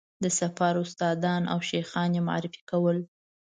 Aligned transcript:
د 0.23 0.25
سفر 0.39 0.73
استادان 0.83 1.41
او 1.53 1.59
شیخان 1.69 2.09
یې 2.17 2.21
معرفي 2.29 2.61
کول. 2.69 2.97